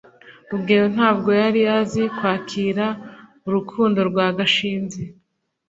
rugeyo 0.49 0.85
ntabwo 0.95 1.29
yari 1.41 1.61
azi 1.77 2.03
kwakira 2.17 2.85
urukundo 3.47 3.99
rwa 4.09 4.27
gashinzi 4.37 5.03